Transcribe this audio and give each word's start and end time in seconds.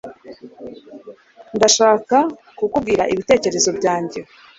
Ndashaka 1.57 2.17
kukubwira 2.57 3.03
ibitekerezo 3.13 3.69
byanjye 3.79 4.19